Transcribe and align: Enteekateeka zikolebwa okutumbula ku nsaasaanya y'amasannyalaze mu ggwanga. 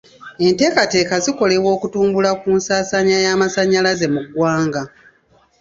Enteekateeka 0.45 1.15
zikolebwa 1.23 1.69
okutumbula 1.75 2.29
ku 2.41 2.47
nsaasaanya 2.57 3.17
y'amasannyalaze 3.25 4.05
mu 4.13 4.21
ggwanga. 4.25 4.81